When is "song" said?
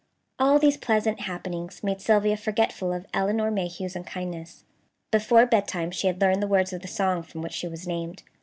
6.87-7.21